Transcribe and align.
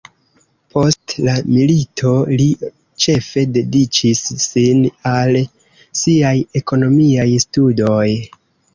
Post 0.75 1.11
la 1.27 1.35
milito, 1.49 2.13
li 2.39 2.47
ĉefe 3.05 3.45
dediĉis 3.59 4.25
sin 4.47 4.83
al 5.15 5.41
siaj 6.03 6.37
ekonomikaj 6.65 7.31
studoj. 7.49 8.07